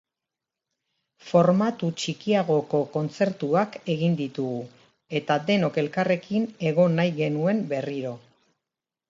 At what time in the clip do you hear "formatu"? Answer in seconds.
1.31-1.89